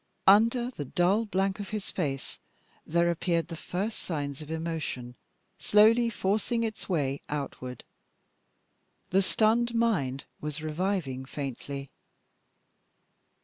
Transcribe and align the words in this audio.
Under 0.25 0.71
the 0.71 0.83
dull 0.83 1.25
blank 1.27 1.59
of 1.59 1.69
his 1.69 1.91
face 1.91 2.39
there 2.87 3.11
appeared 3.11 3.49
the 3.49 3.55
first 3.55 3.99
signs 3.99 4.41
of 4.41 4.49
emotion 4.49 5.13
slowly 5.59 6.09
forcing 6.09 6.63
its 6.63 6.89
way 6.89 7.21
outward. 7.29 7.83
The 9.11 9.21
stunned 9.21 9.75
mind 9.75 10.23
was 10.39 10.63
reviving 10.63 11.25
faintly. 11.25 11.91